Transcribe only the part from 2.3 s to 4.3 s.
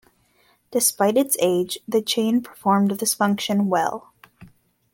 performed this function well.